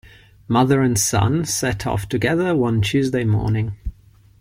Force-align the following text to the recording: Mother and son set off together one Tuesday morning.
Mother 0.47 0.81
and 0.81 0.97
son 0.97 1.45
set 1.45 1.85
off 1.85 2.09
together 2.09 2.55
one 2.55 2.81
Tuesday 2.81 3.23
morning. 3.23 3.75